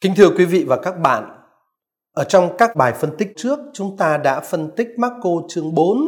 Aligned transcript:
Kính 0.00 0.14
thưa 0.16 0.30
quý 0.36 0.44
vị 0.44 0.64
và 0.64 0.76
các 0.76 0.92
bạn, 0.92 1.24
ở 2.12 2.24
trong 2.24 2.56
các 2.58 2.76
bài 2.76 2.92
phân 3.00 3.16
tích 3.16 3.32
trước, 3.36 3.58
chúng 3.72 3.96
ta 3.96 4.16
đã 4.16 4.40
phân 4.40 4.70
tích 4.76 4.88
Marco 4.96 5.30
chương 5.48 5.74
4 5.74 5.98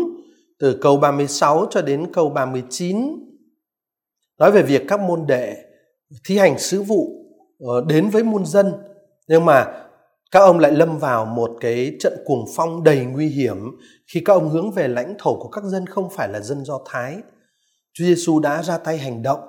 từ 0.59 0.79
câu 0.81 0.97
36 0.97 1.67
cho 1.71 1.83
đến 1.83 2.13
câu 2.13 2.31
39 2.31 2.97
nói 4.39 4.53
về 4.53 4.63
việc 4.63 4.83
các 4.89 5.01
môn 5.01 5.27
đệ 5.27 5.57
thi 6.25 6.39
hành 6.39 6.59
sứ 6.59 6.83
vụ 6.83 7.09
ờ, 7.59 7.85
đến 7.89 8.11
với 8.11 8.23
muôn 8.23 8.47
dân 8.47 8.73
nhưng 9.29 9.45
mà 9.45 9.87
các 10.31 10.41
ông 10.41 10.59
lại 10.59 10.73
lâm 10.73 10.99
vào 10.99 11.27
một 11.27 11.51
cái 11.61 11.97
trận 12.01 12.13
cuồng 12.25 12.45
phong 12.57 12.85
đầy 12.85 13.05
nguy 13.05 13.29
hiểm 13.29 13.57
khi 14.13 14.23
các 14.25 14.33
ông 14.33 14.49
hướng 14.49 14.71
về 14.71 14.89
lãnh 14.89 15.15
thổ 15.19 15.39
của 15.43 15.49
các 15.49 15.65
dân 15.65 15.87
không 15.87 16.09
phải 16.17 16.29
là 16.29 16.41
dân 16.41 16.65
Do 16.65 16.81
Thái. 16.87 17.17
Chúa 17.93 18.05
Giêsu 18.05 18.41
đã 18.41 18.63
ra 18.63 18.79
tay 18.79 18.99
hành 18.99 19.23
động, 19.23 19.41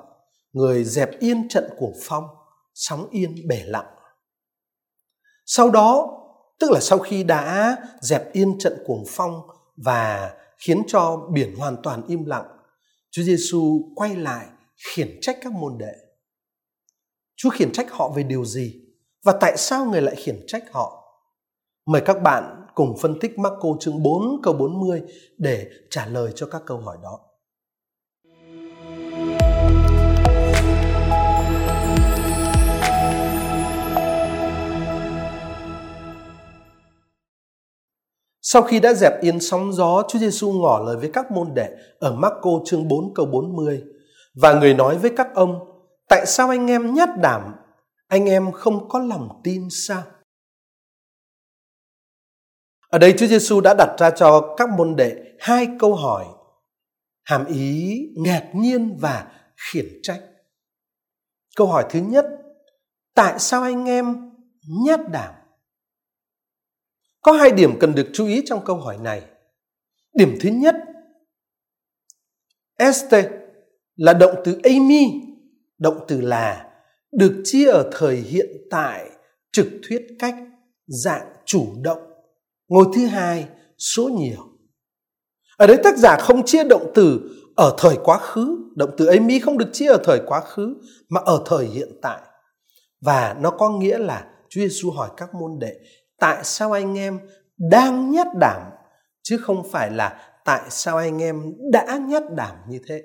người 0.54 0.84
dẹp 0.84 1.20
yên 1.20 1.48
trận 1.50 1.64
cuồng 1.78 1.94
phong, 2.04 2.24
sóng 2.74 3.08
yên 3.12 3.36
bể 3.48 3.62
lặng. 3.66 3.86
Sau 5.46 5.70
đó, 5.70 6.20
tức 6.60 6.72
là 6.72 6.80
sau 6.80 7.00
khi 7.00 7.24
đã 7.24 7.78
dẹp 8.02 8.34
yên 8.34 8.60
trận 8.60 8.84
cuồng 8.86 9.04
phong 9.08 9.42
và 9.78 10.34
khiến 10.58 10.84
cho 10.88 11.30
biển 11.34 11.56
hoàn 11.56 11.78
toàn 11.84 12.02
im 12.08 12.26
lặng, 12.26 12.58
Chúa 13.12 13.24
Giêsu 13.24 13.92
quay 13.96 14.16
lại 14.16 14.48
khiển 14.94 15.18
trách 15.22 15.38
các 15.42 15.54
môn 15.54 15.78
đệ. 15.78 15.94
Chúa 17.36 17.50
khiển 17.50 17.72
trách 17.72 17.92
họ 17.92 18.10
về 18.10 18.24
điều 18.24 18.46
gì? 18.46 18.74
Và 19.24 19.34
tại 19.42 19.58
sao 19.58 19.86
người 19.86 20.02
lại 20.02 20.16
khiển 20.16 20.44
trách 20.48 20.64
họ? 20.72 21.04
Mời 21.86 22.02
các 22.06 22.22
bạn 22.22 22.66
cùng 22.76 22.98
phân 23.02 23.20
tích 23.20 23.40
Marco 23.40 23.70
chương 23.80 24.04
4 24.04 24.42
câu 24.44 24.54
40 24.54 25.02
để 25.38 25.68
trả 25.90 26.06
lời 26.06 26.32
cho 26.36 26.48
các 26.48 26.62
câu 26.66 26.78
hỏi 26.78 26.98
đó. 27.04 27.20
Sau 38.46 38.62
khi 38.62 38.80
đã 38.80 38.94
dẹp 38.94 39.22
yên 39.22 39.40
sóng 39.40 39.74
gió, 39.74 40.04
Chúa 40.10 40.20
Giêsu 40.20 40.52
ngỏ 40.52 40.80
lời 40.86 40.98
với 40.98 41.10
các 41.14 41.32
môn 41.32 41.54
đệ 41.54 41.70
ở 42.00 42.16
Marco 42.16 42.50
chương 42.66 42.88
4 42.88 43.14
câu 43.14 43.26
40 43.26 43.84
và 44.42 44.54
người 44.54 44.74
nói 44.74 44.98
với 44.98 45.12
các 45.18 45.28
ông: 45.36 45.60
Tại 46.10 46.26
sao 46.26 46.50
anh 46.50 46.68
em 46.68 46.94
nhát 46.94 47.10
đảm, 47.22 47.56
anh 48.08 48.30
em 48.30 48.52
không 48.52 48.90
có 48.90 49.00
lòng 49.00 49.42
tin 49.44 49.68
sao? 49.70 50.04
Ở 52.90 53.00
đây 53.00 53.14
Chúa 53.18 53.28
Giêsu 53.28 53.62
đã 53.62 53.74
đặt 53.78 53.96
ra 54.00 54.10
cho 54.10 54.56
các 54.58 54.70
môn 54.70 54.96
đệ 54.96 55.16
hai 55.40 55.68
câu 55.80 55.96
hỏi 55.96 56.26
hàm 57.24 57.46
ý 57.46 58.00
ngạc 58.18 58.50
nhiên 58.54 58.98
và 59.00 59.32
khiển 59.56 59.86
trách. 60.04 60.22
Câu 61.56 61.68
hỏi 61.68 61.86
thứ 61.90 62.00
nhất, 62.00 62.26
tại 63.16 63.40
sao 63.40 63.64
anh 63.64 63.86
em 63.86 64.32
nhát 64.86 65.00
đảm? 65.12 65.34
Có 67.24 67.32
hai 67.32 67.52
điểm 67.52 67.80
cần 67.80 67.96
được 67.96 68.08
chú 68.14 68.28
ý 68.28 68.42
trong 68.46 68.66
câu 68.66 68.76
hỏi 68.76 68.98
này. 68.98 69.22
Điểm 70.14 70.38
thứ 70.42 70.50
nhất, 70.50 70.76
este 72.78 73.30
là 73.96 74.14
động 74.14 74.36
từ 74.46 74.60
Amy, 74.64 75.06
động 75.78 76.00
từ 76.08 76.22
là 76.22 76.70
được 77.12 77.42
chia 77.44 77.72
ở 77.72 77.90
thời 77.94 78.16
hiện 78.16 78.48
tại 78.70 79.10
trực 79.52 79.68
thuyết 79.88 80.02
cách 80.20 80.36
dạng 80.88 81.34
chủ 81.46 81.68
động. 81.82 82.14
Ngôi 82.68 82.86
thứ 82.96 83.06
hai, 83.06 83.48
số 83.78 84.10
nhiều. 84.10 84.40
Ở 85.58 85.68
đây 85.68 85.78
tác 85.84 85.98
giả 85.98 86.18
không 86.20 86.46
chia 86.46 86.64
động 86.64 86.92
từ 86.96 87.22
ở 87.56 87.76
thời 87.78 87.98
quá 88.04 88.18
khứ, 88.18 88.58
động 88.76 88.90
từ 88.98 89.06
Amy 89.06 89.40
không 89.40 89.58
được 89.58 89.70
chia 89.74 89.88
ở 89.88 90.02
thời 90.04 90.22
quá 90.26 90.42
khứ 90.42 90.76
mà 91.10 91.22
ở 91.26 91.44
thời 91.46 91.66
hiện 91.66 91.90
tại. 92.02 92.22
Và 93.02 93.36
nó 93.40 93.50
có 93.50 93.70
nghĩa 93.70 93.98
là 93.98 94.28
Chúa 94.50 94.62
Giêsu 94.62 94.92
hỏi 94.92 95.10
các 95.18 95.34
môn 95.34 95.60
đệ 95.60 95.74
tại 96.20 96.44
sao 96.44 96.72
anh 96.72 96.98
em 96.98 97.20
đang 97.58 98.12
nhát 98.12 98.28
đảm 98.40 98.62
chứ 99.24 99.38
không 99.38 99.64
phải 99.72 99.92
là 99.92 100.34
tại 100.46 100.62
sao 100.70 100.98
anh 100.98 101.22
em 101.22 101.54
đã 101.72 101.98
nhát 101.98 102.24
đảm 102.36 102.58
như 102.70 102.80
thế. 102.88 103.04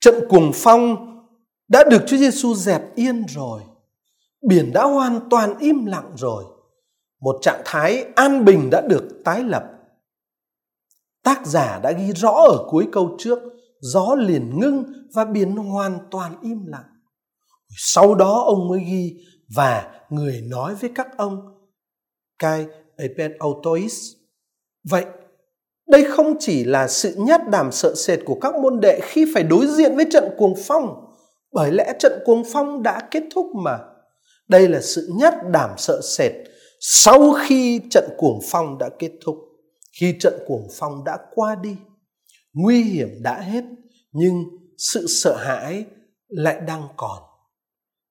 Trận 0.00 0.14
cuồng 0.28 0.50
phong 0.54 0.96
đã 1.68 1.84
được 1.90 2.02
Chúa 2.06 2.16
Giêsu 2.16 2.54
dẹp 2.54 2.94
yên 2.94 3.24
rồi. 3.28 3.62
Biển 4.48 4.72
đã 4.74 4.84
hoàn 4.84 5.28
toàn 5.30 5.58
im 5.58 5.86
lặng 5.86 6.12
rồi. 6.16 6.44
Một 7.20 7.36
trạng 7.42 7.62
thái 7.64 8.04
an 8.16 8.44
bình 8.44 8.70
đã 8.70 8.80
được 8.80 9.08
tái 9.24 9.44
lập. 9.44 9.64
Tác 11.22 11.46
giả 11.46 11.80
đã 11.82 11.92
ghi 11.92 12.12
rõ 12.12 12.30
ở 12.30 12.66
cuối 12.70 12.88
câu 12.92 13.16
trước, 13.18 13.38
gió 13.80 14.14
liền 14.18 14.60
ngưng 14.60 14.84
và 15.14 15.24
biển 15.24 15.56
hoàn 15.56 15.98
toàn 16.10 16.36
im 16.42 16.66
lặng. 16.66 16.84
Sau 17.76 18.14
đó 18.14 18.42
ông 18.46 18.68
mới 18.68 18.80
ghi 18.84 19.16
và 19.54 20.00
người 20.10 20.40
nói 20.40 20.74
với 20.74 20.90
các 20.94 21.16
ông 21.16 21.52
Kai 22.38 22.66
epen 22.96 23.36
Autois. 23.38 24.12
Vậy, 24.90 25.04
đây 25.88 26.04
không 26.10 26.36
chỉ 26.40 26.64
là 26.64 26.88
sự 26.88 27.14
nhát 27.16 27.40
đảm 27.50 27.72
sợ 27.72 27.94
sệt 27.96 28.18
của 28.24 28.38
các 28.40 28.54
môn 28.54 28.80
đệ 28.80 29.00
khi 29.02 29.26
phải 29.34 29.42
đối 29.42 29.66
diện 29.66 29.96
với 29.96 30.06
trận 30.12 30.24
cuồng 30.38 30.54
phong, 30.66 31.12
bởi 31.52 31.72
lẽ 31.72 31.92
trận 31.98 32.12
cuồng 32.24 32.42
phong 32.52 32.82
đã 32.82 33.08
kết 33.10 33.22
thúc 33.34 33.46
mà. 33.64 33.78
Đây 34.48 34.68
là 34.68 34.80
sự 34.80 35.10
nhát 35.18 35.34
đảm 35.52 35.70
sợ 35.78 36.00
sệt 36.02 36.32
sau 36.80 37.32
khi 37.32 37.80
trận 37.90 38.08
cuồng 38.16 38.40
phong 38.50 38.78
đã 38.78 38.88
kết 38.98 39.10
thúc, 39.24 39.36
khi 40.00 40.14
trận 40.20 40.34
cuồng 40.46 40.68
phong 40.78 41.04
đã 41.04 41.18
qua 41.34 41.56
đi. 41.62 41.76
Nguy 42.52 42.82
hiểm 42.82 43.08
đã 43.22 43.40
hết, 43.40 43.64
nhưng 44.12 44.44
sự 44.78 45.06
sợ 45.08 45.36
hãi 45.36 45.84
lại 46.28 46.60
đang 46.66 46.82
còn. 46.96 47.22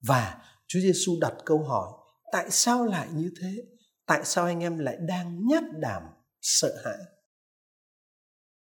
Và 0.07 0.37
Chúa 0.67 0.79
Giêsu 0.79 1.11
đặt 1.21 1.33
câu 1.45 1.63
hỏi, 1.63 1.87
tại 2.31 2.51
sao 2.51 2.85
lại 2.85 3.07
như 3.13 3.31
thế? 3.41 3.75
tại 4.07 4.21
sao 4.23 4.45
anh 4.45 4.59
em 4.59 4.77
lại 4.77 4.97
đang 5.07 5.47
nhát 5.47 5.63
đảm 5.79 6.03
sợ 6.41 6.75
hãi 6.85 6.97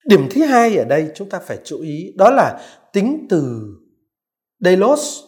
điểm 0.06 0.28
thứ 0.30 0.44
hai 0.44 0.76
ở 0.76 0.84
đây 0.84 1.10
chúng 1.14 1.28
ta 1.28 1.38
phải 1.38 1.58
chú 1.64 1.80
ý 1.80 2.12
đó 2.16 2.30
là 2.30 2.60
tính 2.92 3.26
từ 3.30 3.66
delos 4.60 5.20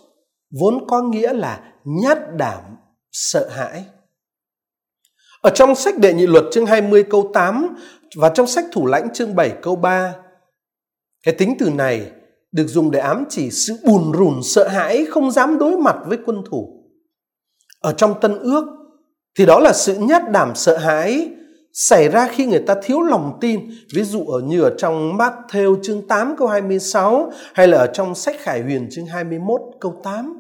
vốn 0.60 0.86
có 0.88 1.02
nghĩa 1.02 1.32
là 1.32 1.72
nhát 1.84 2.18
đảm 2.36 2.76
sợ 3.12 3.48
hãi 3.48 3.84
ở 5.42 5.50
trong 5.54 5.74
sách 5.74 5.98
đệ 5.98 6.14
nhị 6.14 6.26
luật 6.26 6.44
chương 6.52 6.66
20 6.66 7.04
câu 7.10 7.30
8 7.34 7.76
và 8.16 8.32
trong 8.34 8.46
sách 8.46 8.64
thủ 8.72 8.86
lãnh 8.86 9.12
chương 9.14 9.34
7 9.34 9.52
câu 9.62 9.76
3 9.76 10.14
cái 11.22 11.34
tính 11.38 11.56
từ 11.58 11.70
này 11.70 12.12
được 12.52 12.66
dùng 12.66 12.90
để 12.90 13.00
ám 13.00 13.24
chỉ 13.28 13.50
sự 13.50 13.74
bùn 13.84 14.12
rùn 14.18 14.40
sợ 14.42 14.68
hãi 14.68 15.04
không 15.10 15.30
dám 15.30 15.58
đối 15.58 15.76
mặt 15.76 15.96
với 16.06 16.18
quân 16.26 16.42
thủ. 16.50 16.84
Ở 17.80 17.92
trong 17.92 18.20
Tân 18.20 18.38
Ước, 18.38 18.64
thì 19.38 19.46
đó 19.46 19.60
là 19.60 19.72
sự 19.72 19.94
nhát 19.94 20.30
đảm 20.30 20.52
sợ 20.54 20.76
hãi 20.76 21.30
xảy 21.72 22.08
ra 22.08 22.28
khi 22.28 22.46
người 22.46 22.62
ta 22.66 22.74
thiếu 22.82 23.02
lòng 23.02 23.38
tin. 23.41 23.70
Ví 23.94 24.04
dụ 24.04 24.24
ở 24.24 24.41
như 24.41 24.62
ở 24.62 24.74
trong 24.78 25.18
Matthew 25.18 25.82
chương 25.82 26.08
8 26.08 26.34
câu 26.38 26.48
26 26.48 27.32
hay 27.54 27.68
là 27.68 27.78
ở 27.78 27.86
trong 27.86 28.14
sách 28.14 28.36
Khải 28.38 28.62
Huyền 28.62 28.88
chương 28.91 29.06
21 29.06 29.60
câu 29.80 30.00
8. 30.02 30.38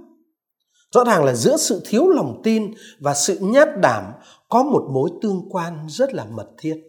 Rõ 0.94 1.04
ràng 1.04 1.24
là 1.24 1.34
giữa 1.34 1.56
sự 1.56 1.82
thiếu 1.84 2.08
lòng 2.08 2.40
tin 2.44 2.74
và 3.00 3.14
sự 3.14 3.38
nhát 3.40 3.68
đảm 3.80 4.04
có 4.48 4.62
một 4.62 4.88
mối 4.92 5.10
tương 5.22 5.48
quan 5.50 5.86
rất 5.88 6.14
là 6.14 6.24
mật 6.24 6.48
thiết. 6.58 6.82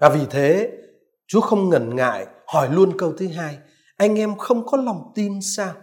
Và 0.00 0.08
vì 0.08 0.20
thế, 0.30 0.70
Chúa 1.26 1.40
không 1.40 1.68
ngần 1.68 1.96
ngại 1.96 2.26
hỏi 2.46 2.68
luôn 2.72 2.98
câu 2.98 3.12
thứ 3.12 3.28
hai, 3.28 3.58
anh 3.98 4.18
em 4.18 4.36
không 4.36 4.66
có 4.66 4.76
lòng 4.76 5.12
tin 5.14 5.38
sao? 5.42 5.74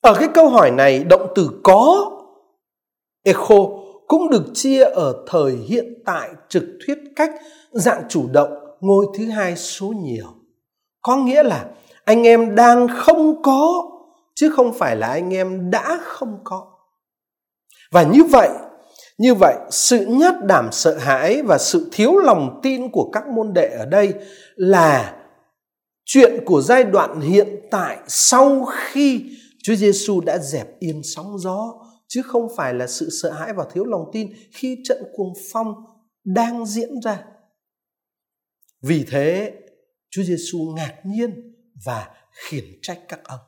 Ở 0.00 0.14
cái 0.18 0.28
câu 0.34 0.48
hỏi 0.48 0.70
này, 0.70 1.04
động 1.04 1.32
từ 1.34 1.50
có 1.62 2.10
Echo 3.22 3.56
cũng 4.06 4.30
được 4.30 4.44
chia 4.54 4.84
ở 4.84 5.24
thời 5.26 5.52
hiện 5.52 6.02
tại 6.06 6.30
trực 6.48 6.64
thuyết 6.86 6.98
cách 7.16 7.30
dạng 7.72 8.02
chủ 8.08 8.28
động 8.32 8.52
ngôi 8.80 9.06
thứ 9.18 9.24
hai 9.30 9.56
số 9.56 9.86
nhiều. 9.86 10.26
Có 11.02 11.16
nghĩa 11.16 11.42
là 11.42 11.64
anh 12.04 12.26
em 12.26 12.54
đang 12.54 12.88
không 12.88 13.42
có 13.42 13.90
chứ 14.34 14.52
không 14.56 14.72
phải 14.72 14.96
là 14.96 15.06
anh 15.06 15.34
em 15.34 15.70
đã 15.70 15.98
không 16.02 16.38
có. 16.44 16.66
Và 17.90 18.02
như 18.02 18.24
vậy, 18.24 18.48
như 19.18 19.34
vậy 19.34 19.54
sự 19.70 20.06
nhát 20.06 20.34
đảm 20.44 20.68
sợ 20.72 20.98
hãi 20.98 21.42
và 21.42 21.58
sự 21.58 21.88
thiếu 21.92 22.16
lòng 22.16 22.60
tin 22.62 22.90
của 22.92 23.10
các 23.12 23.26
môn 23.26 23.52
đệ 23.52 23.68
ở 23.78 23.84
đây 23.86 24.14
là 24.56 25.17
chuyện 26.10 26.44
của 26.44 26.60
giai 26.60 26.84
đoạn 26.84 27.20
hiện 27.20 27.48
tại 27.70 27.98
sau 28.06 28.64
khi 28.64 29.24
Chúa 29.62 29.74
Giêsu 29.74 30.20
đã 30.20 30.38
dẹp 30.38 30.78
yên 30.78 31.00
sóng 31.04 31.38
gió 31.38 31.74
chứ 32.08 32.22
không 32.22 32.48
phải 32.56 32.74
là 32.74 32.86
sự 32.86 33.08
sợ 33.22 33.30
hãi 33.30 33.52
và 33.52 33.66
thiếu 33.72 33.84
lòng 33.84 34.04
tin 34.12 34.32
khi 34.52 34.76
trận 34.84 35.02
cuồng 35.16 35.32
phong 35.52 35.74
đang 36.24 36.66
diễn 36.66 36.90
ra. 37.04 37.24
Vì 38.82 39.04
thế, 39.10 39.52
Chúa 40.10 40.22
Giêsu 40.22 40.58
ngạc 40.76 40.94
nhiên 41.04 41.54
và 41.84 42.08
khiển 42.32 42.64
trách 42.82 43.00
các 43.08 43.20
ông. 43.24 43.40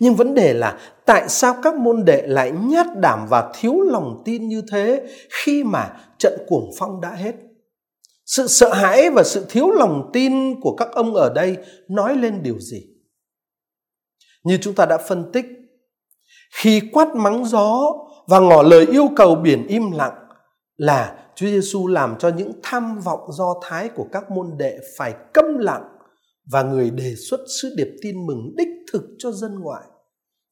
Nhưng 0.00 0.14
vấn 0.14 0.34
đề 0.34 0.54
là 0.54 0.78
tại 1.06 1.28
sao 1.28 1.56
các 1.62 1.74
môn 1.74 2.04
đệ 2.04 2.26
lại 2.26 2.50
nhát 2.50 2.86
đảm 2.96 3.26
và 3.30 3.52
thiếu 3.58 3.80
lòng 3.80 4.22
tin 4.24 4.48
như 4.48 4.62
thế 4.72 5.06
khi 5.30 5.64
mà 5.64 6.00
trận 6.18 6.32
cuồng 6.48 6.70
phong 6.78 7.00
đã 7.00 7.10
hết? 7.10 7.34
Sự 8.36 8.46
sợ 8.46 8.74
hãi 8.74 9.10
và 9.10 9.22
sự 9.22 9.46
thiếu 9.48 9.70
lòng 9.70 10.10
tin 10.12 10.60
của 10.60 10.76
các 10.76 10.88
ông 10.92 11.14
ở 11.14 11.32
đây 11.34 11.56
nói 11.88 12.16
lên 12.16 12.42
điều 12.42 12.58
gì? 12.58 12.82
Như 14.44 14.58
chúng 14.60 14.74
ta 14.74 14.86
đã 14.86 14.98
phân 14.98 15.32
tích, 15.32 15.46
khi 16.54 16.80
quát 16.92 17.14
mắng 17.14 17.44
gió 17.44 17.92
và 18.26 18.38
ngỏ 18.38 18.62
lời 18.62 18.86
yêu 18.86 19.08
cầu 19.16 19.34
biển 19.34 19.66
im 19.66 19.90
lặng 19.90 20.28
là 20.76 21.28
Chúa 21.34 21.46
Giêsu 21.46 21.86
làm 21.86 22.18
cho 22.18 22.28
những 22.28 22.52
tham 22.62 22.98
vọng 23.00 23.32
do 23.32 23.54
thái 23.62 23.88
của 23.88 24.06
các 24.12 24.30
môn 24.30 24.46
đệ 24.58 24.78
phải 24.98 25.14
câm 25.34 25.58
lặng 25.58 25.84
và 26.52 26.62
người 26.62 26.90
đề 26.90 27.14
xuất 27.30 27.40
sứ 27.60 27.74
điệp 27.76 27.88
tin 28.02 28.26
mừng 28.26 28.54
đích 28.56 28.68
thực 28.92 29.02
cho 29.18 29.32
dân 29.32 29.54
ngoại. 29.60 29.84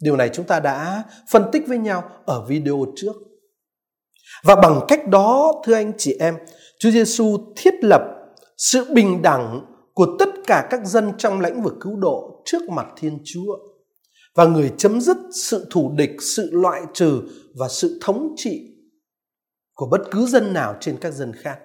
Điều 0.02 0.16
này 0.16 0.30
chúng 0.32 0.46
ta 0.46 0.60
đã 0.60 1.04
phân 1.32 1.42
tích 1.52 1.62
với 1.66 1.78
nhau 1.78 2.10
ở 2.26 2.44
video 2.48 2.84
trước. 2.96 3.12
Và 4.44 4.56
bằng 4.56 4.80
cách 4.88 5.08
đó, 5.08 5.52
thưa 5.64 5.74
anh 5.74 5.92
chị 5.98 6.16
em, 6.20 6.34
Chúa 6.78 6.90
Giêsu 6.90 7.38
thiết 7.56 7.74
lập 7.82 8.02
sự 8.56 8.84
bình 8.94 9.22
đẳng 9.22 9.64
của 9.94 10.16
tất 10.18 10.28
cả 10.46 10.66
các 10.70 10.80
dân 10.86 11.12
trong 11.18 11.40
lãnh 11.40 11.62
vực 11.62 11.74
cứu 11.80 11.96
độ 11.96 12.42
trước 12.44 12.70
mặt 12.70 12.86
Thiên 12.96 13.18
Chúa 13.24 13.56
và 14.34 14.44
người 14.44 14.72
chấm 14.76 15.00
dứt 15.00 15.16
sự 15.32 15.66
thù 15.70 15.92
địch, 15.96 16.16
sự 16.20 16.50
loại 16.52 16.82
trừ 16.94 17.22
và 17.54 17.68
sự 17.68 17.98
thống 18.02 18.34
trị 18.36 18.60
của 19.74 19.86
bất 19.90 20.00
cứ 20.10 20.26
dân 20.26 20.52
nào 20.52 20.76
trên 20.80 20.96
các 21.00 21.14
dân 21.14 21.32
khác. 21.32 21.58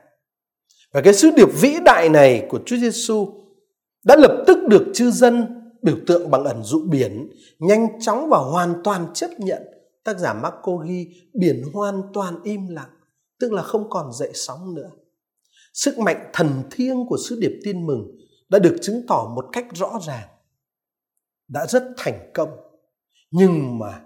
Và 0.94 1.02
cái 1.02 1.14
sứ 1.14 1.32
điệp 1.32 1.50
vĩ 1.62 1.76
đại 1.86 2.10
này 2.10 2.46
của 2.50 2.60
Chúa 2.66 2.78
Giêsu 2.78 3.28
đã 4.06 4.16
lập 4.16 4.44
tức 4.48 4.58
được 4.68 4.86
chư 4.94 5.12
dân 5.12 5.48
biểu 5.82 5.96
tượng 6.08 6.32
bằng 6.32 6.44
ẩn 6.44 6.64
dụ 6.64 6.82
biển 6.90 7.30
nhanh 7.60 7.88
chóng 8.02 8.30
và 8.30 8.38
hoàn 8.38 8.74
toàn 8.84 9.08
chấp 9.14 9.30
nhận. 9.38 9.62
Tác 10.04 10.20
giả 10.20 10.34
Marco 10.34 10.76
ghi 10.76 11.08
biển 11.34 11.64
hoàn 11.74 12.02
toàn 12.14 12.44
im 12.44 12.68
lặng, 12.68 12.90
tức 13.40 13.52
là 13.52 13.62
không 13.62 13.90
còn 13.90 14.14
dậy 14.14 14.32
sóng 14.34 14.76
nữa. 14.76 14.90
Sức 15.74 16.00
mạnh 16.00 16.30
thần 16.34 16.64
thiêng 16.72 17.06
của 17.10 17.18
sứ 17.28 17.40
điệp 17.40 17.60
tin 17.64 17.86
mừng 17.86 18.18
đã 18.50 18.60
được 18.60 18.78
chứng 18.82 19.06
tỏ 19.08 19.32
một 19.36 19.46
cách 19.52 19.66
rõ 19.74 20.00
ràng. 20.08 20.28
Đã 21.48 21.68
rất 21.68 21.84
thành 21.98 22.32
công. 22.34 22.50
Nhưng 23.32 23.80
mà 23.80 24.02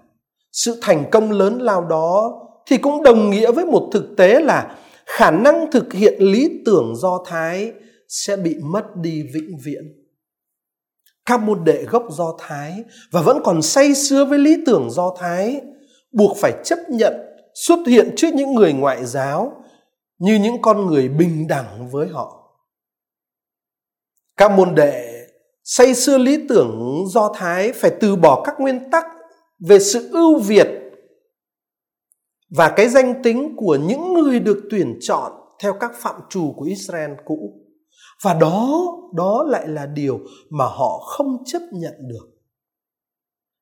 sự 0.52 0.78
thành 0.82 1.04
công 1.10 1.32
lớn 1.32 1.58
lao 1.58 1.84
đó 1.84 2.44
thì 2.66 2.76
cũng 2.78 3.02
đồng 3.02 3.30
nghĩa 3.30 3.52
với 3.52 3.64
một 3.64 3.90
thực 3.92 4.16
tế 4.16 4.40
là 4.40 4.78
khả 5.06 5.30
năng 5.30 5.70
thực 5.72 5.92
hiện 5.92 6.22
lý 6.22 6.62
tưởng 6.66 6.96
do 6.96 7.24
thái 7.26 7.72
sẽ 8.08 8.36
bị 8.36 8.56
mất 8.62 8.96
đi 8.96 9.22
vĩnh 9.34 9.58
viễn 9.64 9.98
các 11.28 11.42
môn 11.42 11.64
đệ 11.64 11.84
gốc 11.84 12.02
do 12.10 12.36
thái 12.38 12.84
và 13.10 13.22
vẫn 13.22 13.40
còn 13.44 13.62
say 13.62 13.94
sưa 13.94 14.24
với 14.24 14.38
lý 14.38 14.56
tưởng 14.66 14.90
do 14.90 15.14
thái 15.18 15.60
buộc 16.12 16.36
phải 16.36 16.52
chấp 16.64 16.78
nhận 16.88 17.14
xuất 17.54 17.86
hiện 17.86 18.14
trước 18.16 18.28
những 18.34 18.54
người 18.54 18.72
ngoại 18.72 19.04
giáo 19.04 19.64
như 20.18 20.38
những 20.42 20.62
con 20.62 20.86
người 20.86 21.08
bình 21.08 21.46
đẳng 21.48 21.88
với 21.90 22.08
họ 22.08 22.38
các 24.36 24.50
môn 24.50 24.74
đệ 24.74 25.26
say 25.64 25.94
sưa 25.94 26.18
lý 26.18 26.46
tưởng 26.48 27.04
do 27.08 27.32
thái 27.34 27.72
phải 27.72 27.90
từ 28.00 28.16
bỏ 28.16 28.42
các 28.44 28.54
nguyên 28.58 28.90
tắc 28.90 29.04
về 29.68 29.78
sự 29.78 30.08
ưu 30.12 30.40
việt 30.40 30.68
và 32.56 32.72
cái 32.76 32.88
danh 32.88 33.22
tính 33.22 33.54
của 33.56 33.76
những 33.76 34.12
người 34.12 34.40
được 34.40 34.62
tuyển 34.70 34.98
chọn 35.00 35.32
theo 35.62 35.74
các 35.80 35.92
phạm 35.94 36.14
trù 36.30 36.52
của 36.56 36.64
Israel 36.64 37.10
cũ. 37.24 37.52
Và 38.22 38.34
đó, 38.34 38.86
đó 39.14 39.44
lại 39.48 39.68
là 39.68 39.86
điều 39.86 40.18
mà 40.50 40.64
họ 40.64 40.98
không 40.98 41.36
chấp 41.46 41.62
nhận 41.72 41.94
được. 42.08 42.37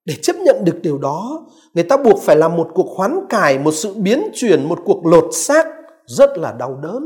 Để 0.06 0.14
chấp 0.23 0.37
nhận 0.37 0.64
được 0.64 0.79
điều 0.82 0.99
đó, 0.99 1.47
người 1.75 1.85
ta 1.85 1.97
buộc 1.97 2.23
phải 2.23 2.37
làm 2.37 2.56
một 2.56 2.70
cuộc 2.75 2.97
hoán 2.97 3.20
cải, 3.29 3.58
một 3.58 3.73
sự 3.73 3.94
biến 3.94 4.23
chuyển, 4.35 4.69
một 4.69 4.79
cuộc 4.85 5.06
lột 5.06 5.25
xác 5.35 5.67
rất 6.06 6.38
là 6.38 6.53
đau 6.53 6.81
đớn. 6.82 7.03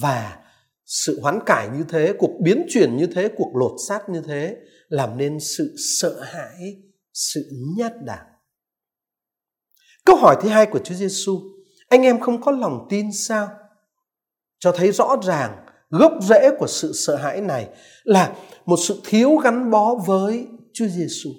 Và 0.00 0.38
sự 0.86 1.20
hoán 1.20 1.38
cải 1.46 1.68
như 1.68 1.84
thế, 1.88 2.14
cuộc 2.18 2.30
biến 2.40 2.66
chuyển 2.68 2.96
như 2.96 3.06
thế, 3.06 3.28
cuộc 3.36 3.56
lột 3.56 3.72
xác 3.88 4.08
như 4.08 4.22
thế 4.26 4.56
làm 4.88 5.18
nên 5.18 5.40
sự 5.40 5.74
sợ 6.00 6.20
hãi, 6.20 6.76
sự 7.12 7.50
nhát 7.76 7.92
đảm. 8.04 8.26
Câu 10.04 10.16
hỏi 10.16 10.36
thứ 10.42 10.48
hai 10.48 10.66
của 10.66 10.78
Chúa 10.78 10.94
Giêsu, 10.94 11.40
anh 11.88 12.02
em 12.02 12.20
không 12.20 12.40
có 12.40 12.52
lòng 12.52 12.86
tin 12.90 13.12
sao? 13.12 13.48
Cho 14.58 14.72
thấy 14.72 14.92
rõ 14.92 15.16
ràng 15.22 15.66
gốc 15.90 16.12
rễ 16.22 16.50
của 16.58 16.66
sự 16.66 16.92
sợ 16.92 17.16
hãi 17.16 17.40
này 17.40 17.68
là 18.04 18.36
một 18.66 18.76
sự 18.76 19.00
thiếu 19.04 19.36
gắn 19.36 19.70
bó 19.70 19.94
với 20.06 20.46
Chúa 20.72 20.86
Giêsu. 20.86 21.30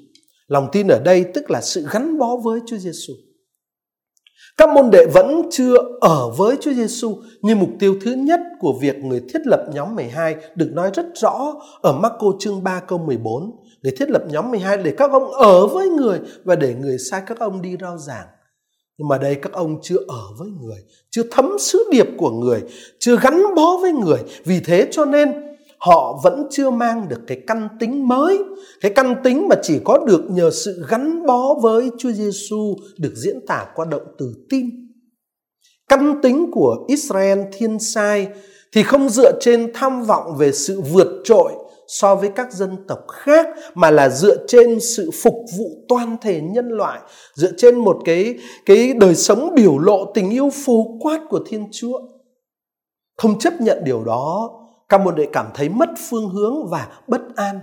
Lòng 0.48 0.68
tin 0.72 0.88
ở 0.88 1.00
đây 1.00 1.26
tức 1.34 1.52
là 1.52 1.62
sự 1.62 1.86
gắn 1.92 2.20
bó 2.20 2.38
với 2.44 2.60
Chúa 2.68 2.78
Giêsu. 2.78 3.14
Các 4.58 4.70
môn 4.70 4.90
đệ 4.92 5.06
vẫn 5.14 5.42
chưa 5.52 5.76
ở 6.02 6.30
với 6.30 6.58
Chúa 6.62 6.74
Giêsu 6.74 7.16
như 7.42 7.56
mục 7.56 7.70
tiêu 7.80 7.96
thứ 8.02 8.12
nhất 8.12 8.40
của 8.60 8.74
việc 8.82 8.96
người 8.96 9.22
thiết 9.30 9.42
lập 9.46 9.66
nhóm 9.74 9.96
12 9.96 10.36
được 10.56 10.70
nói 10.74 10.92
rất 10.94 11.06
rõ 11.16 11.54
ở 11.82 11.94
Marco 11.94 12.28
chương 12.40 12.64
3 12.64 12.80
câu 12.80 13.00
14. 13.00 13.52
Người 13.84 13.94
thiết 13.98 14.10
lập 14.10 14.24
nhóm 14.30 14.52
12 14.52 14.78
để 14.78 14.94
các 14.98 15.12
ông 15.12 15.32
ở 15.32 15.68
với 15.68 15.90
người 15.90 16.20
và 16.44 16.56
để 16.56 16.74
người 16.74 16.98
sai 16.98 17.22
các 17.28 17.40
ông 17.40 17.62
đi 17.62 17.76
rao 17.82 17.98
giảng 17.98 18.28
nhưng 18.98 19.08
mà 19.08 19.18
đây 19.18 19.36
các 19.36 19.52
ông 19.52 19.80
chưa 19.82 19.98
ở 20.08 20.24
với 20.38 20.50
người, 20.62 20.78
chưa 21.10 21.24
thấm 21.32 21.60
sứ 21.60 21.88
điệp 21.92 22.08
của 22.18 22.30
người, 22.30 22.62
chưa 23.00 23.18
gắn 23.22 23.56
bó 23.56 23.78
với 23.82 23.92
người 23.92 24.20
vì 24.46 24.60
thế 24.60 24.88
cho 24.92 25.06
nên 25.06 25.55
họ 25.86 26.20
vẫn 26.24 26.48
chưa 26.52 26.70
mang 26.70 27.10
được 27.10 27.22
cái 27.28 27.42
căn 27.48 27.68
tính 27.80 28.08
mới, 28.08 28.40
cái 28.82 28.94
căn 28.96 29.16
tính 29.24 29.48
mà 29.48 29.56
chỉ 29.62 29.80
có 29.84 29.98
được 29.98 30.22
nhờ 30.30 30.52
sự 30.52 30.86
gắn 30.90 31.26
bó 31.26 31.54
với 31.62 31.90
Chúa 31.98 32.12
Giêsu 32.12 32.76
được 32.98 33.14
diễn 33.16 33.46
tả 33.48 33.66
qua 33.76 33.86
động 33.86 34.02
từ 34.18 34.34
tin. 34.50 34.70
Căn 35.90 36.22
tính 36.22 36.52
của 36.52 36.76
Israel 36.88 37.40
thiên 37.58 37.80
sai 37.80 38.28
thì 38.74 38.84
không 38.84 39.10
dựa 39.10 39.40
trên 39.40 39.72
tham 39.74 40.04
vọng 40.04 40.36
về 40.38 40.52
sự 40.52 40.82
vượt 40.82 41.22
trội 41.24 41.52
so 41.88 42.16
với 42.16 42.30
các 42.36 42.54
dân 42.54 42.78
tộc 42.88 43.00
khác, 43.12 43.48
mà 43.76 43.92
là 43.92 44.10
dựa 44.10 44.46
trên 44.48 44.80
sự 44.80 45.12
phục 45.24 45.36
vụ 45.58 45.66
toàn 45.90 46.18
thể 46.22 46.42
nhân 46.42 46.70
loại, 46.70 47.00
dựa 47.36 47.52
trên 47.58 47.76
một 47.76 47.98
cái 48.06 48.36
cái 48.66 48.94
đời 48.94 49.16
sống 49.16 49.56
biểu 49.56 49.78
lộ 49.78 50.12
tình 50.14 50.30
yêu 50.30 50.50
phù 50.66 51.00
quát 51.02 51.22
của 51.30 51.40
thiên 51.48 51.68
chúa. 51.72 52.00
Không 53.18 53.40
chấp 53.40 53.62
nhận 53.62 53.84
điều 53.84 54.04
đó 54.04 54.52
các 54.90 55.02
môn 55.02 55.16
đệ 55.16 55.28
cảm 55.34 55.46
thấy 55.54 55.70
mất 55.70 55.90
phương 56.10 56.30
hướng 56.30 56.68
và 56.70 57.00
bất 57.08 57.22
an. 57.36 57.60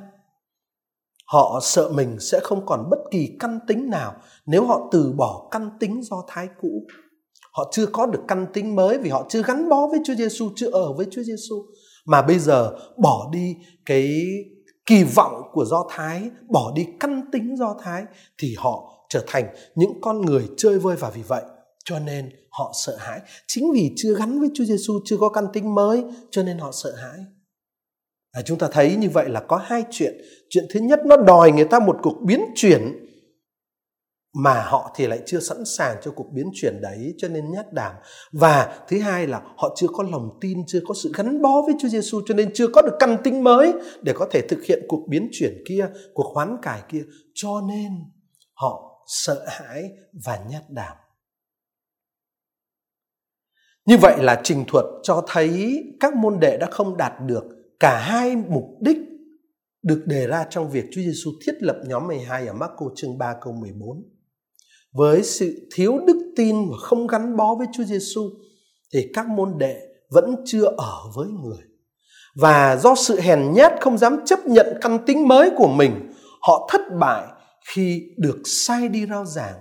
Họ 1.27 1.61
sợ 1.63 1.89
mình 1.89 2.17
sẽ 2.21 2.41
không 2.43 2.67
còn 2.67 2.91
bất 2.91 2.99
kỳ 3.11 3.37
căn 3.41 3.59
tính 3.69 3.91
nào 3.91 4.15
nếu 4.47 4.67
họ 4.67 4.89
từ 4.93 5.13
bỏ 5.17 5.49
căn 5.51 5.71
tính 5.81 6.03
do 6.03 6.25
thái 6.29 6.49
cũ. 6.61 6.87
Họ 7.53 7.69
chưa 7.73 7.87
có 7.87 8.07
được 8.07 8.21
căn 8.29 8.47
tính 8.53 8.77
mới 8.77 8.99
vì 8.99 9.11
họ 9.11 9.27
chưa 9.29 9.43
gắn 9.43 9.69
bó 9.69 9.87
với 9.87 10.01
Chúa 10.05 10.15
Giêsu 10.15 10.51
chưa 10.57 10.71
ở 10.71 10.93
với 10.93 11.07
Chúa 11.11 11.23
Giêsu 11.23 11.57
mà 12.07 12.23
bây 12.23 12.39
giờ 12.39 12.77
bỏ 13.03 13.29
đi 13.33 13.57
cái 13.87 14.23
kỳ 14.87 15.05
vọng 15.05 15.43
của 15.53 15.65
do 15.65 15.87
thái, 15.91 16.31
bỏ 16.49 16.73
đi 16.75 16.87
căn 17.01 17.23
tính 17.33 17.57
do 17.57 17.77
thái 17.83 18.05
thì 18.39 18.55
họ 18.59 19.05
trở 19.09 19.25
thành 19.27 19.55
những 19.75 20.01
con 20.01 20.21
người 20.21 20.49
chơi 20.57 20.79
vơi 20.79 20.97
và 20.97 21.11
vì 21.11 21.23
vậy 21.23 21.43
cho 21.85 21.99
nên 21.99 22.31
họ 22.51 22.73
sợ 22.85 22.97
hãi. 22.97 23.21
Chính 23.47 23.73
vì 23.73 23.93
chưa 23.97 24.15
gắn 24.15 24.41
với 24.41 24.49
Chúa 24.55 24.65
Giêsu 24.65 25.01
chưa 25.05 25.17
có 25.17 25.29
căn 25.29 25.47
tính 25.53 25.75
mới 25.75 26.05
cho 26.31 26.43
nên 26.43 26.59
họ 26.59 26.73
sợ 26.73 26.95
hãi. 26.97 27.19
À, 28.33 28.43
chúng 28.43 28.59
ta 28.59 28.69
thấy 28.73 28.97
như 28.97 29.11
vậy 29.11 29.29
là 29.29 29.41
có 29.41 29.57
hai 29.57 29.85
chuyện. 29.91 30.15
Chuyện 30.51 30.65
thứ 30.71 30.81
nhất 30.81 31.01
nó 31.07 31.17
đòi 31.17 31.53
người 31.53 31.65
ta 31.65 31.79
một 31.79 31.97
cuộc 32.03 32.17
biến 32.27 32.41
chuyển 32.55 33.03
mà 34.35 34.63
họ 34.63 34.93
thì 34.97 35.07
lại 35.07 35.21
chưa 35.27 35.41
sẵn 35.41 35.65
sàng 35.65 35.97
cho 36.03 36.11
cuộc 36.11 36.27
biến 36.33 36.47
chuyển 36.55 36.81
đấy 36.81 37.15
cho 37.19 37.29
nên 37.29 37.51
nhát 37.51 37.73
đảm. 37.73 37.95
Và 38.33 38.79
thứ 38.89 38.99
hai 38.99 39.27
là 39.27 39.43
họ 39.57 39.75
chưa 39.77 39.87
có 39.93 40.05
lòng 40.05 40.39
tin 40.41 40.59
chưa 40.67 40.81
có 40.87 40.95
sự 41.03 41.13
gắn 41.15 41.43
bó 41.43 41.63
với 41.67 41.75
Chúa 41.81 41.89
Giêsu 41.89 42.21
cho 42.27 42.35
nên 42.35 42.51
chưa 42.55 42.67
có 42.67 42.83
được 42.83 42.97
căn 42.99 43.17
tính 43.25 43.45
mới 43.45 43.73
để 44.03 44.13
có 44.17 44.29
thể 44.31 44.41
thực 44.49 44.65
hiện 44.65 44.83
cuộc 44.89 45.07
biến 45.09 45.29
chuyển 45.33 45.55
kia 45.69 45.87
cuộc 46.15 46.35
hoán 46.35 46.57
cải 46.63 46.83
kia. 46.89 47.03
Cho 47.35 47.61
nên 47.69 47.93
họ 48.55 49.05
sợ 49.07 49.45
hãi 49.49 49.83
và 50.27 50.39
nhát 50.49 50.63
đảm 50.71 50.97
như 53.87 53.99
vậy 53.99 54.17
là 54.19 54.41
trình 54.45 54.65
thuật 54.69 54.85
cho 55.03 55.25
thấy 55.29 55.83
các 56.01 56.17
môn 56.17 56.41
đệ 56.41 56.57
đã 56.57 56.67
không 56.71 56.97
đạt 56.97 57.13
được 57.27 57.45
cả 57.81 57.99
hai 57.99 58.37
mục 58.37 58.65
đích 58.81 58.99
được 59.83 60.03
đề 60.07 60.27
ra 60.27 60.47
trong 60.51 60.71
việc 60.71 60.85
Chúa 60.93 61.01
Giêsu 61.01 61.31
thiết 61.47 61.53
lập 61.61 61.77
nhóm 61.87 62.07
12 62.07 62.47
ở 62.47 62.53
Marco 62.53 62.87
chương 62.97 63.19
3 63.19 63.35
câu 63.41 63.53
14 63.53 64.03
với 64.93 65.23
sự 65.23 65.69
thiếu 65.75 65.99
đức 66.07 66.33
tin 66.37 66.57
và 66.71 66.77
không 66.81 67.07
gắn 67.07 67.37
bó 67.37 67.55
với 67.55 67.67
Chúa 67.73 67.85
Giêsu 67.85 68.31
thì 68.93 69.11
các 69.15 69.29
môn 69.29 69.59
đệ 69.59 69.77
vẫn 70.11 70.37
chưa 70.47 70.65
ở 70.77 70.97
với 71.17 71.29
người. 71.29 71.59
Và 72.37 72.77
do 72.77 72.95
sự 72.95 73.21
hèn 73.21 73.53
nhát 73.53 73.73
không 73.81 73.99
dám 73.99 74.25
chấp 74.25 74.47
nhận 74.47 74.67
căn 74.81 74.99
tính 75.07 75.29
mới 75.29 75.51
của 75.57 75.69
mình, 75.69 76.13
họ 76.41 76.69
thất 76.73 76.81
bại 77.01 77.27
khi 77.75 78.03
được 78.19 78.39
sai 78.45 78.89
đi 78.89 79.07
rao 79.07 79.25
giảng 79.25 79.59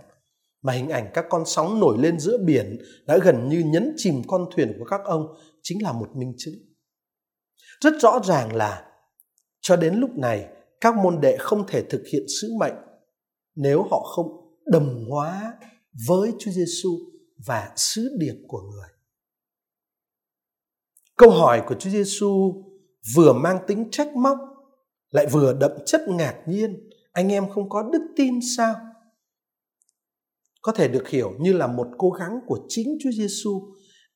mà 0.61 0.73
hình 0.73 0.89
ảnh 0.89 1.11
các 1.13 1.25
con 1.29 1.43
sóng 1.45 1.79
nổi 1.79 1.97
lên 1.99 2.19
giữa 2.19 2.37
biển 2.37 2.77
đã 3.05 3.17
gần 3.17 3.49
như 3.49 3.59
nhấn 3.59 3.93
chìm 3.97 4.21
con 4.27 4.45
thuyền 4.55 4.73
của 4.79 4.85
các 4.85 5.01
ông 5.05 5.27
chính 5.63 5.83
là 5.83 5.91
một 5.91 6.15
minh 6.15 6.33
chứng. 6.37 6.55
Rất 7.81 7.93
rõ 7.99 8.19
ràng 8.23 8.55
là 8.55 8.91
cho 9.61 9.75
đến 9.75 9.95
lúc 9.95 10.09
này, 10.17 10.47
các 10.81 10.95
môn 10.95 11.21
đệ 11.21 11.37
không 11.39 11.67
thể 11.67 11.83
thực 11.89 12.03
hiện 12.13 12.23
sứ 12.41 12.49
mệnh 12.59 12.75
nếu 13.55 13.83
họ 13.91 14.03
không 14.15 14.27
đồng 14.65 15.05
hóa 15.09 15.53
với 16.07 16.31
Chúa 16.39 16.51
Giêsu 16.51 16.89
và 17.45 17.73
sứ 17.75 18.17
điệp 18.19 18.35
của 18.47 18.61
người. 18.61 18.89
Câu 21.17 21.29
hỏi 21.29 21.63
của 21.67 21.75
Chúa 21.79 21.89
Giêsu 21.89 22.63
vừa 23.15 23.33
mang 23.33 23.59
tính 23.67 23.87
trách 23.91 24.15
móc, 24.15 24.37
lại 25.09 25.27
vừa 25.31 25.53
đậm 25.53 25.71
chất 25.85 26.01
ngạc 26.07 26.43
nhiên. 26.47 26.89
Anh 27.11 27.31
em 27.31 27.49
không 27.49 27.69
có 27.69 27.89
đức 27.93 28.13
tin 28.15 28.39
sao? 28.57 28.75
Có 30.61 30.71
thể 30.71 30.87
được 30.87 31.09
hiểu 31.09 31.31
như 31.39 31.53
là 31.53 31.67
một 31.67 31.87
cố 31.97 32.09
gắng 32.09 32.39
của 32.47 32.59
chính 32.67 32.97
Chúa 33.03 33.11
Giêsu 33.11 33.61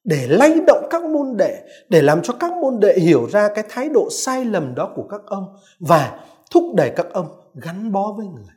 để 0.03 0.27
lay 0.27 0.53
động 0.67 0.87
các 0.89 1.03
môn 1.03 1.37
đệ, 1.37 1.61
để 1.89 2.01
làm 2.01 2.21
cho 2.23 2.33
các 2.39 2.51
môn 2.51 2.79
đệ 2.79 2.99
hiểu 2.99 3.27
ra 3.29 3.49
cái 3.55 3.63
thái 3.69 3.89
độ 3.89 4.09
sai 4.11 4.45
lầm 4.45 4.75
đó 4.75 4.91
của 4.95 5.03
các 5.09 5.21
ông 5.25 5.43
và 5.79 6.19
thúc 6.51 6.63
đẩy 6.75 6.89
các 6.95 7.07
ông 7.13 7.27
gắn 7.53 7.91
bó 7.91 8.13
với 8.17 8.25
người. 8.25 8.53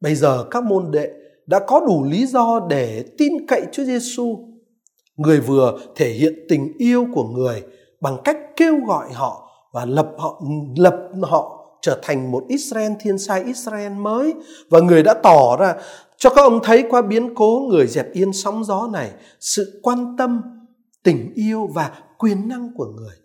Bây 0.00 0.14
giờ 0.14 0.44
các 0.50 0.64
môn 0.64 0.90
đệ 0.90 1.10
đã 1.46 1.58
có 1.66 1.80
đủ 1.80 2.04
lý 2.04 2.26
do 2.26 2.66
để 2.70 3.04
tin 3.18 3.46
cậy 3.48 3.62
Chúa 3.72 3.84
Giêsu. 3.84 4.38
Người 5.16 5.40
vừa 5.40 5.78
thể 5.96 6.08
hiện 6.08 6.34
tình 6.48 6.72
yêu 6.78 7.06
của 7.14 7.24
người 7.24 7.62
bằng 8.00 8.16
cách 8.24 8.36
kêu 8.56 8.74
gọi 8.86 9.12
họ 9.12 9.50
và 9.72 9.84
lập 9.84 10.08
họ 10.18 10.42
lập 10.76 11.08
họ 11.22 11.56
trở 11.82 11.98
thành 12.02 12.30
một 12.30 12.44
Israel 12.48 12.92
thiên 13.00 13.18
sai 13.18 13.42
Israel 13.44 13.92
mới 13.92 14.34
và 14.70 14.80
người 14.80 15.02
đã 15.02 15.14
tỏ 15.14 15.56
ra 15.56 15.74
cho 16.18 16.30
các 16.30 16.42
ông 16.42 16.60
thấy 16.64 16.84
qua 16.90 17.02
biến 17.02 17.34
cố 17.34 17.68
người 17.70 17.86
dẹp 17.86 18.12
yên 18.12 18.32
sóng 18.32 18.64
gió 18.64 18.88
này 18.92 19.10
sự 19.40 19.80
quan 19.82 20.16
tâm, 20.18 20.40
tình 21.02 21.32
yêu 21.34 21.66
và 21.74 22.02
quyền 22.18 22.48
năng 22.48 22.74
của 22.76 22.86
người. 22.86 23.16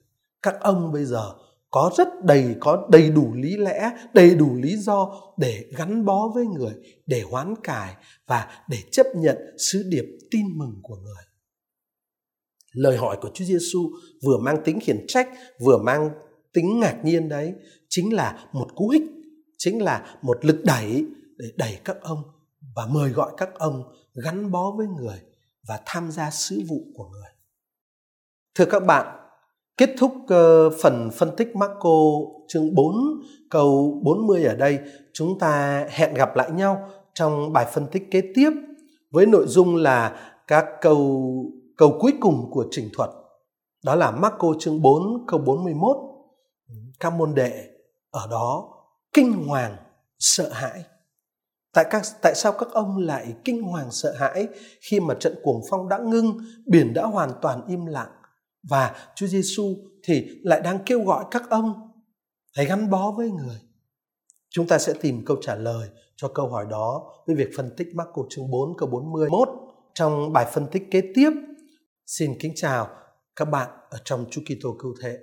Các 0.41 0.55
ông 0.60 0.91
bây 0.91 1.05
giờ 1.05 1.33
có 1.71 1.91
rất 1.98 2.07
đầy 2.24 2.55
có 2.60 2.88
đầy 2.91 3.10
đủ 3.10 3.33
lý 3.33 3.57
lẽ, 3.57 3.91
đầy 4.13 4.36
đủ 4.36 4.55
lý 4.55 4.77
do 4.77 5.21
để 5.38 5.65
gắn 5.77 6.05
bó 6.05 6.31
với 6.36 6.45
người, 6.45 6.74
để 7.05 7.21
hoán 7.31 7.53
cải 7.63 7.95
và 8.27 8.48
để 8.69 8.77
chấp 8.91 9.05
nhận 9.15 9.38
sứ 9.71 9.83
điệp 9.89 10.05
tin 10.31 10.45
mừng 10.57 10.79
của 10.83 10.95
người. 10.95 11.24
Lời 12.74 12.98
hỏi 12.98 13.17
của 13.21 13.29
Chúa 13.33 13.45
Giêsu 13.45 13.89
vừa 14.25 14.38
mang 14.38 14.57
tính 14.65 14.79
khiển 14.79 15.05
trách, 15.07 15.29
vừa 15.60 15.77
mang 15.77 16.10
tính 16.53 16.79
ngạc 16.79 17.00
nhiên 17.03 17.29
đấy, 17.29 17.53
chính 17.89 18.13
là 18.13 18.45
một 18.53 18.67
cú 18.75 18.89
hích, 18.89 19.03
chính 19.57 19.81
là 19.81 20.15
một 20.21 20.45
lực 20.45 20.63
đẩy 20.63 21.05
để 21.38 21.45
đẩy 21.57 21.79
các 21.83 22.01
ông 22.01 22.24
và 22.75 22.86
mời 22.86 23.10
gọi 23.10 23.32
các 23.38 23.50
ông 23.60 23.84
gắn 24.13 24.51
bó 24.51 24.72
với 24.77 24.88
người 24.88 25.22
và 25.68 25.80
tham 25.86 26.12
gia 26.12 26.32
sứ 26.32 26.62
vụ 26.70 26.77
của 26.96 27.10
người. 27.10 27.30
Thưa 28.56 28.65
các 28.65 28.86
bạn, 28.86 29.18
kết 29.77 29.89
thúc 29.98 30.13
ờ, 30.27 30.70
phần 30.70 31.10
phân 31.13 31.36
tích 31.38 31.56
Marco 31.56 32.00
chương 32.48 32.75
4 32.75 32.96
câu 33.50 34.00
40 34.03 34.44
ở 34.44 34.56
đây, 34.56 34.80
chúng 35.13 35.39
ta 35.39 35.86
hẹn 35.89 36.13
gặp 36.13 36.36
lại 36.36 36.51
nhau 36.51 36.89
trong 37.13 37.53
bài 37.53 37.65
phân 37.74 37.88
tích 37.88 38.03
kế 38.12 38.22
tiếp 38.36 38.51
với 39.12 39.25
nội 39.25 39.48
dung 39.48 39.75
là 39.75 40.32
các 40.48 40.65
câu 40.82 41.32
câu 41.77 41.98
cuối 42.00 42.13
cùng 42.20 42.51
của 42.51 42.65
trình 42.72 42.89
thuật. 42.94 43.10
Đó 43.86 43.96
là 43.96 44.12
Marco 44.12 44.48
chương 44.60 44.82
4 44.82 45.25
câu 45.27 45.39
41. 45.39 45.98
Các 47.00 47.13
môn 47.13 47.36
đệ 47.36 47.68
ở 48.12 48.27
đó 48.32 48.70
kinh 49.13 49.48
hoàng, 49.48 49.75
sợ 50.20 50.50
hãi 50.53 50.84
Tại, 51.74 51.86
các, 51.90 52.01
tại 52.22 52.36
sao 52.36 52.51
các 52.51 52.68
ông 52.72 52.98
lại 52.98 53.36
kinh 53.46 53.62
hoàng 53.62 53.92
sợ 53.92 54.13
hãi 54.20 54.48
khi 54.82 55.00
mà 55.00 55.13
trận 55.20 55.36
cuồng 55.44 55.62
phong 55.70 55.90
đã 55.90 55.98
ngưng, 55.98 56.38
biển 56.66 56.94
đã 56.94 57.04
hoàn 57.04 57.32
toàn 57.42 57.68
im 57.68 57.86
lặng 57.86 58.12
và 58.70 58.96
Chúa 59.16 59.28
Giêsu 59.28 59.75
thì 60.04 60.30
lại 60.44 60.62
đang 60.62 60.80
kêu 60.86 61.04
gọi 61.04 61.25
các 61.32 61.44
ông 61.50 61.74
hãy 62.56 62.66
gắn 62.66 62.90
bó 62.90 63.12
với 63.18 63.30
người. 63.30 63.58
Chúng 64.50 64.68
ta 64.68 64.78
sẽ 64.78 64.94
tìm 65.01 65.25
câu 65.25 65.38
trả 65.42 65.56
lời 65.56 65.90
cho 66.16 66.28
câu 66.28 66.50
hỏi 66.50 66.66
đó 66.70 67.04
với 67.28 67.36
việc 67.36 67.50
phân 67.58 67.70
tích 67.78 67.88
Marco 67.96 68.22
chương 68.30 68.51
4 68.51 68.78
câu 68.78 68.90
41 68.90 69.50
trong 69.94 70.34
bài 70.34 70.46
phân 70.54 70.68
tích 70.72 70.84
kế 70.92 71.01
tiếp. 71.16 71.32
Xin 72.06 72.38
kính 72.40 72.54
chào 72.56 72.88
các 73.36 73.46
bạn 73.46 73.70
ở 73.90 73.98
trong 74.04 74.25
Chúa 74.32 74.42
Kitô 74.42 74.75
cứu 74.80 74.96
thế. 75.01 75.18